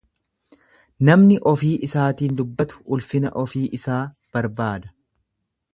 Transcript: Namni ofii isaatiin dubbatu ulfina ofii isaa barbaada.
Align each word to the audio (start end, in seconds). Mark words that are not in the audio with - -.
Namni 1.09 1.37
ofii 1.51 1.73
isaatiin 1.89 2.33
dubbatu 2.41 2.81
ulfina 2.97 3.35
ofii 3.45 3.65
isaa 3.81 4.03
barbaada. 4.37 4.93